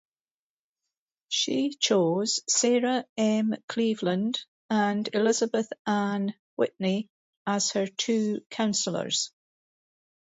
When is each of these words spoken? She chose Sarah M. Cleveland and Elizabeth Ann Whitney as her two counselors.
She 1.27 1.75
chose 1.79 2.39
Sarah 2.47 3.05
M. 3.17 3.53
Cleveland 3.67 4.43
and 4.67 5.07
Elizabeth 5.13 5.71
Ann 5.85 6.33
Whitney 6.55 7.07
as 7.45 7.69
her 7.73 7.85
two 7.85 8.43
counselors. 8.49 9.31